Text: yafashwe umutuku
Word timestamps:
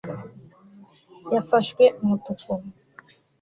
yafashwe 1.33 1.83
umutuku 2.03 2.51